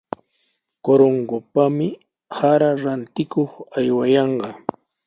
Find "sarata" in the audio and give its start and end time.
2.35-2.79